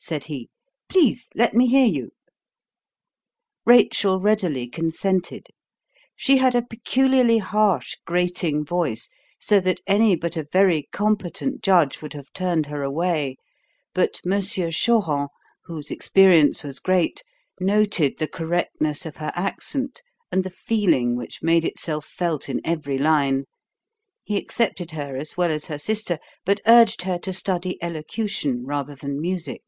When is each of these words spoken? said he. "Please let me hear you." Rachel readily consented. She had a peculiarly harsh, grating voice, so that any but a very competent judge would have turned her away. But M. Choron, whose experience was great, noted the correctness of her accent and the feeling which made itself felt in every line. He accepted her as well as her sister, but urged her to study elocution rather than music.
said 0.00 0.26
he. 0.26 0.48
"Please 0.88 1.28
let 1.34 1.54
me 1.54 1.66
hear 1.66 1.84
you." 1.84 2.12
Rachel 3.66 4.20
readily 4.20 4.68
consented. 4.68 5.48
She 6.14 6.36
had 6.36 6.54
a 6.54 6.62
peculiarly 6.64 7.38
harsh, 7.38 7.96
grating 8.06 8.64
voice, 8.64 9.10
so 9.40 9.58
that 9.58 9.80
any 9.88 10.14
but 10.14 10.36
a 10.36 10.46
very 10.52 10.88
competent 10.92 11.62
judge 11.64 12.00
would 12.00 12.12
have 12.12 12.32
turned 12.32 12.66
her 12.66 12.84
away. 12.84 13.38
But 13.92 14.20
M. 14.24 14.40
Choron, 14.40 15.26
whose 15.64 15.90
experience 15.90 16.62
was 16.62 16.78
great, 16.78 17.24
noted 17.60 18.18
the 18.18 18.28
correctness 18.28 19.04
of 19.04 19.16
her 19.16 19.32
accent 19.34 20.00
and 20.30 20.44
the 20.44 20.48
feeling 20.48 21.16
which 21.16 21.42
made 21.42 21.64
itself 21.64 22.06
felt 22.06 22.48
in 22.48 22.60
every 22.64 22.98
line. 22.98 23.46
He 24.22 24.36
accepted 24.36 24.92
her 24.92 25.16
as 25.16 25.36
well 25.36 25.50
as 25.50 25.66
her 25.66 25.76
sister, 25.78 26.20
but 26.44 26.60
urged 26.68 27.02
her 27.02 27.18
to 27.18 27.32
study 27.32 27.82
elocution 27.82 28.64
rather 28.64 28.94
than 28.94 29.20
music. 29.20 29.62